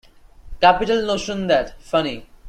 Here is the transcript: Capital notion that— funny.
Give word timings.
Capital 0.59 1.05
notion 1.05 1.45
that— 1.45 1.79
funny. 1.79 2.25